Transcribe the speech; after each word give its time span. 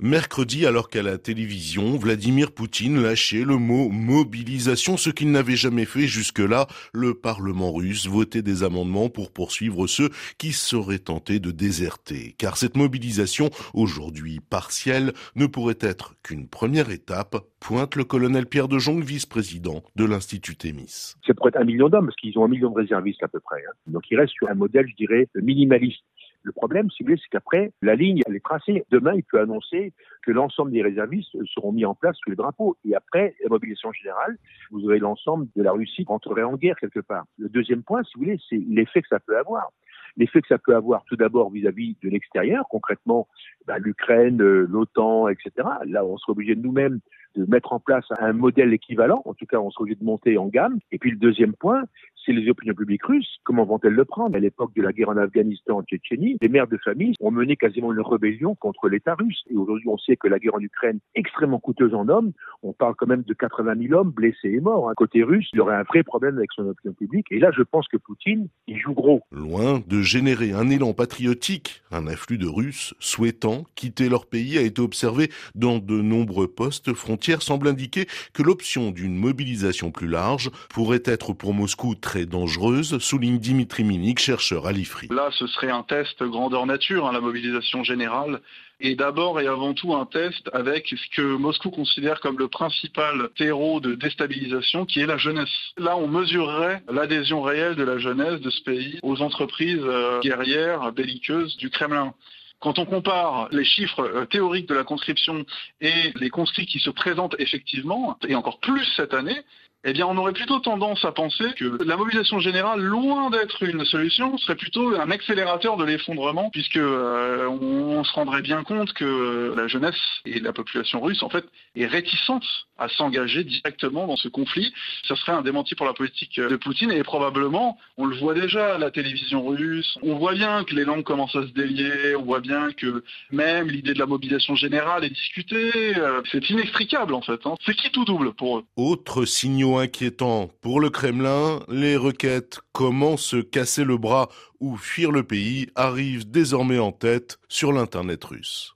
Mercredi, 0.00 0.64
alors 0.64 0.90
qu'à 0.90 1.02
la 1.02 1.18
télévision, 1.18 1.96
Vladimir 1.96 2.52
Poutine 2.52 3.02
lâchait 3.02 3.42
le 3.42 3.56
mot 3.56 3.88
mobilisation, 3.88 4.96
ce 4.96 5.10
qu'il 5.10 5.32
n'avait 5.32 5.56
jamais 5.56 5.86
fait 5.86 6.06
jusque-là. 6.06 6.68
Le 6.94 7.14
Parlement 7.14 7.72
russe 7.72 8.06
votait 8.06 8.42
des 8.42 8.62
amendements 8.62 9.08
pour 9.08 9.32
poursuivre 9.32 9.88
ceux 9.88 10.10
qui 10.38 10.52
seraient 10.52 11.00
tentés 11.00 11.40
de 11.40 11.50
déserter. 11.50 12.36
Car 12.38 12.56
cette 12.56 12.76
mobilisation, 12.76 13.50
aujourd'hui 13.74 14.38
partielle, 14.38 15.14
ne 15.34 15.46
pourrait 15.46 15.78
être 15.80 16.14
qu'une 16.22 16.46
première 16.46 16.90
étape, 16.90 17.36
pointe 17.58 17.96
le 17.96 18.04
colonel 18.04 18.46
Pierre 18.46 18.68
de 18.68 18.78
Jong, 18.78 19.02
vice-président 19.02 19.82
de 19.96 20.04
l'Institut 20.04 20.54
Thémis. 20.54 21.14
C'est 21.26 21.34
pour 21.34 21.48
être 21.48 21.58
un 21.58 21.64
million 21.64 21.88
d'hommes, 21.88 22.06
parce 22.06 22.16
qu'ils 22.18 22.38
ont 22.38 22.44
un 22.44 22.48
million 22.48 22.70
de 22.70 22.76
réservistes 22.76 23.24
à 23.24 23.28
peu 23.28 23.40
près. 23.40 23.64
Hein. 23.68 23.72
Donc 23.88 24.04
il 24.12 24.16
reste 24.16 24.34
sur 24.34 24.48
un 24.48 24.54
modèle, 24.54 24.86
je 24.88 24.94
dirais, 24.94 25.28
minimaliste. 25.34 26.04
Le 26.42 26.52
problème, 26.52 26.90
si 26.90 27.02
vous 27.02 27.08
voulez, 27.08 27.20
c'est 27.20 27.30
qu'après, 27.30 27.72
la 27.82 27.94
ligne, 27.94 28.22
elle 28.26 28.36
est 28.36 28.44
tracée. 28.44 28.84
Demain, 28.90 29.14
il 29.14 29.24
peut 29.24 29.40
annoncer 29.40 29.92
que 30.22 30.30
l'ensemble 30.30 30.70
des 30.70 30.82
réservistes 30.82 31.36
seront 31.54 31.72
mis 31.72 31.84
en 31.84 31.94
place 31.94 32.16
sous 32.22 32.30
les 32.30 32.36
drapeaux. 32.36 32.76
Et 32.84 32.94
après, 32.94 33.34
la 33.42 33.48
mobilisation 33.48 33.92
générale, 33.92 34.36
vous 34.70 34.84
aurez 34.84 34.98
l'ensemble 34.98 35.48
de 35.56 35.62
la 35.62 35.72
Russie 35.72 36.04
qui 36.04 36.12
entrerait 36.12 36.42
en 36.42 36.56
guerre 36.56 36.76
quelque 36.76 37.00
part. 37.00 37.24
Le 37.38 37.48
deuxième 37.48 37.82
point, 37.82 38.02
si 38.04 38.12
vous 38.14 38.24
voulez, 38.24 38.38
c'est 38.48 38.62
l'effet 38.68 39.02
que 39.02 39.08
ça 39.08 39.20
peut 39.20 39.36
avoir. 39.36 39.72
L'effet 40.16 40.40
que 40.40 40.48
ça 40.48 40.58
peut 40.58 40.74
avoir 40.74 41.04
tout 41.04 41.16
d'abord 41.16 41.50
vis-à-vis 41.50 41.96
de 42.02 42.08
l'extérieur, 42.08 42.66
concrètement, 42.68 43.28
bah, 43.66 43.78
l'Ukraine, 43.78 44.40
euh, 44.42 44.66
l'OTAN, 44.68 45.28
etc. 45.28 45.50
Là, 45.86 46.04
on 46.04 46.16
serait 46.18 46.32
obligé 46.32 46.54
de 46.54 46.60
nous-mêmes 46.60 47.00
de 47.36 47.44
mettre 47.48 47.72
en 47.72 47.78
place 47.78 48.06
un 48.18 48.32
modèle 48.32 48.72
équivalent. 48.72 49.22
En 49.24 49.34
tout 49.34 49.46
cas, 49.46 49.58
on 49.58 49.70
serait 49.70 49.82
obligé 49.82 50.00
de 50.00 50.04
monter 50.04 50.38
en 50.38 50.46
gamme. 50.46 50.78
Et 50.90 50.98
puis 50.98 51.10
le 51.10 51.18
deuxième 51.18 51.54
point, 51.54 51.84
c'est 52.28 52.34
les 52.34 52.50
opinions 52.50 52.74
publiques 52.74 53.04
russes. 53.04 53.38
Comment 53.44 53.64
vont-elles 53.64 53.94
le 53.94 54.04
prendre? 54.04 54.36
À 54.36 54.38
l'époque 54.38 54.72
de 54.76 54.82
la 54.82 54.92
guerre 54.92 55.08
en 55.08 55.16
Afghanistan, 55.16 55.78
en 55.78 55.82
Tchétchénie, 55.82 56.36
les 56.42 56.48
mères 56.48 56.66
de 56.66 56.76
famille 56.76 57.14
ont 57.20 57.30
mené 57.30 57.56
quasiment 57.56 57.90
une 57.92 58.00
rébellion 58.00 58.54
contre 58.54 58.88
l'État 58.88 59.14
russe. 59.14 59.42
Et 59.50 59.56
aujourd'hui, 59.56 59.88
on 59.88 59.96
sait 59.96 60.16
que 60.16 60.28
la 60.28 60.38
guerre 60.38 60.54
en 60.56 60.60
Ukraine, 60.60 60.98
extrêmement 61.14 61.58
coûteuse 61.58 61.94
en 61.94 62.08
hommes, 62.08 62.32
on 62.62 62.74
parle 62.74 62.94
quand 62.96 63.06
même 63.06 63.22
de 63.22 63.32
80 63.32 63.74
000 63.88 63.98
hommes 63.98 64.10
blessés 64.10 64.50
et 64.50 64.60
morts. 64.60 64.90
Hein. 64.90 64.94
Côté 64.96 65.22
russe, 65.22 65.48
il 65.54 65.56
y 65.56 65.60
aurait 65.60 65.76
un 65.76 65.84
vrai 65.84 66.02
problème 66.02 66.36
avec 66.36 66.50
son 66.54 66.66
opinion 66.66 66.92
publique. 66.92 67.26
Et 67.30 67.38
là, 67.38 67.50
je 67.56 67.62
pense 67.62 67.88
que 67.88 67.96
Poutine, 67.96 68.48
il 68.66 68.78
joue 68.78 68.92
gros. 68.92 69.22
Loin 69.32 69.80
de 69.86 70.02
générer 70.02 70.52
un 70.52 70.68
élan 70.68 70.92
patriotique, 70.92 71.82
un 71.90 72.06
afflux 72.06 72.38
de 72.38 72.46
Russes 72.46 72.94
souhaitant 73.00 73.64
quitter 73.74 74.08
leur 74.08 74.26
pays 74.26 74.58
a 74.58 74.62
été 74.62 74.80
observé 74.80 75.30
dans 75.54 75.78
de 75.78 76.00
nombreux 76.00 76.48
postes. 76.48 76.94
Frontières 76.94 77.42
semble 77.42 77.68
indiquer 77.68 78.06
que 78.32 78.42
l'option 78.42 78.90
d'une 78.90 79.16
mobilisation 79.16 79.90
plus 79.90 80.08
large 80.08 80.50
pourrait 80.68 81.02
être 81.04 81.32
pour 81.32 81.54
Moscou 81.54 81.94
très 81.94 82.26
dangereuse, 82.26 82.98
souligne 82.98 83.38
Dimitri 83.38 83.84
Minik, 83.84 84.18
chercheur 84.18 84.66
à 84.66 84.72
l'IFRI. 84.72 85.08
Là, 85.10 85.30
ce 85.32 85.46
serait 85.46 85.70
un 85.70 85.82
test 85.82 86.22
grandeur 86.22 86.66
nature, 86.66 87.06
hein, 87.06 87.12
la 87.12 87.20
mobilisation 87.20 87.84
générale, 87.84 88.40
et 88.80 88.94
d'abord 88.94 89.40
et 89.40 89.46
avant 89.46 89.74
tout 89.74 89.94
un 89.94 90.06
test 90.06 90.48
avec 90.52 90.86
ce 90.88 91.16
que 91.16 91.36
Moscou 91.36 91.70
considère 91.70 92.20
comme 92.20 92.38
le 92.38 92.48
principal 92.48 93.28
terreau 93.36 93.80
de 93.80 93.94
déstabilisation, 93.94 94.84
qui 94.84 95.00
est 95.00 95.06
la 95.06 95.16
jeunesse. 95.16 95.48
Là, 95.76 95.96
on 95.96 96.06
mesurerait 96.06 96.82
l'adhésion 96.88 97.42
réelle 97.42 97.74
de 97.74 97.82
la 97.82 97.98
jeunesse 97.98 98.40
de 98.40 98.50
ce 98.50 98.62
pays 98.62 98.98
aux 99.02 99.20
entreprises 99.20 99.82
euh, 99.82 100.20
guerrières, 100.20 100.92
belliqueuses 100.92 101.56
du 101.56 101.70
Kremlin. 101.78 102.12
Quand 102.60 102.78
on 102.78 102.84
compare 102.84 103.48
les 103.52 103.64
chiffres 103.64 104.00
euh, 104.00 104.24
théoriques 104.24 104.68
de 104.68 104.74
la 104.74 104.84
conscription 104.84 105.44
et 105.80 106.12
les 106.16 106.30
conscrits 106.30 106.66
qui 106.66 106.80
se 106.80 106.90
présentent 106.90 107.36
effectivement, 107.38 108.18
et 108.26 108.34
encore 108.34 108.58
plus 108.58 108.84
cette 108.96 109.14
année, 109.14 109.44
eh 109.84 109.92
bien, 109.92 110.06
on 110.06 110.16
aurait 110.16 110.32
plutôt 110.32 110.58
tendance 110.58 111.04
à 111.04 111.12
penser 111.12 111.44
que 111.56 111.78
la 111.84 111.96
mobilisation 111.96 112.40
générale, 112.40 112.80
loin 112.80 113.30
d'être 113.30 113.62
une 113.62 113.84
solution, 113.84 114.36
serait 114.36 114.56
plutôt 114.56 114.96
un 114.96 115.10
accélérateur 115.10 115.76
de 115.76 115.84
l'effondrement, 115.84 116.50
puisque 116.50 116.76
euh, 116.76 117.46
on, 117.46 118.02
se 118.02 118.12
rendrait 118.12 118.42
bien 118.42 118.64
compte 118.64 118.92
que 118.92 119.54
la 119.56 119.68
jeunesse 119.68 119.94
et 120.24 120.40
la 120.40 120.52
population 120.52 121.00
russe, 121.00 121.22
en 121.22 121.30
fait, 121.30 121.44
est 121.76 121.86
réticente 121.86 122.44
à 122.76 122.88
s'engager 122.88 123.44
directement 123.44 124.08
dans 124.08 124.16
ce 124.16 124.28
conflit. 124.28 124.72
Ça 125.06 125.14
serait 125.14 125.32
un 125.32 125.42
démenti 125.42 125.76
pour 125.76 125.86
la 125.86 125.92
politique 125.92 126.40
de 126.40 126.56
Poutine 126.56 126.90
et 126.90 127.02
probablement, 127.04 127.78
on 127.96 128.06
le 128.06 128.16
voit 128.16 128.34
déjà 128.34 128.74
à 128.74 128.78
la 128.78 128.90
télévision 128.90 129.46
russe, 129.46 129.96
on 130.02 130.16
voit 130.16 130.34
bien 130.34 130.64
que 130.64 130.74
les 130.74 130.84
langues 130.84 131.04
commencent 131.04 131.36
à 131.36 131.42
se 131.42 131.52
délier, 131.52 132.16
on 132.16 132.22
voit 132.22 132.40
bien 132.40 132.47
que 132.76 133.02
même 133.30 133.68
l'idée 133.68 133.94
de 133.94 133.98
la 133.98 134.06
mobilisation 134.06 134.54
générale 134.54 135.04
est 135.04 135.10
discutée. 135.10 135.96
Euh, 135.96 136.22
c'est 136.30 136.48
inextricable 136.50 137.14
en 137.14 137.22
fait. 137.22 137.40
Hein. 137.44 137.54
C'est 137.64 137.74
qui 137.74 137.90
tout 137.90 138.04
double 138.04 138.32
pour 138.34 138.58
eux? 138.58 138.64
Autre 138.76 139.24
signaux 139.24 139.78
inquiétant 139.78 140.50
pour 140.60 140.80
le 140.80 140.90
Kremlin, 140.90 141.60
les 141.68 141.96
requêtes 141.96 142.60
comment 142.72 143.16
se 143.16 143.36
casser 143.36 143.84
le 143.84 143.96
bras 143.96 144.28
ou 144.60 144.76
fuir 144.76 145.12
le 145.12 145.22
pays 145.22 145.68
arrivent 145.74 146.30
désormais 146.30 146.78
en 146.78 146.92
tête 146.92 147.38
sur 147.48 147.72
l'Internet 147.72 148.24
russe. 148.24 148.74